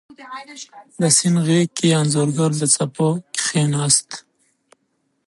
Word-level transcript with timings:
د 1.01 1.03
سیند 1.17 1.37
غیږ 1.47 1.69
کې 1.77 1.87
انځورګر 2.01 2.51
د 2.59 2.63
څپو 2.75 3.09
کښېناست 3.35 4.09